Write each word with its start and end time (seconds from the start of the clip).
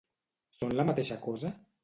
Són 0.61 0.73
la 0.79 0.87
mateixa 0.89 1.19
cosa? 1.29 1.55